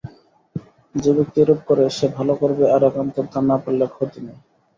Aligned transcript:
যে 0.95 1.11
ব্যক্তি 1.17 1.37
এরূপ 1.41 1.59
করে 1.67 1.83
সে 1.97 2.05
ভালো 2.17 2.33
করবে 2.41 2.63
আর 2.75 2.81
একান্ত 2.89 3.15
তা 3.31 3.39
না 3.41 3.55
পারলে 3.63 3.85
ক্ষতি 3.95 4.19
নেই। 4.25 4.37